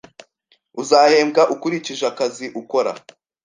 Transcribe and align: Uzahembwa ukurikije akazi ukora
Uzahembwa 0.81 1.41
ukurikije 1.53 2.03
akazi 2.11 2.45
ukora 2.61 2.91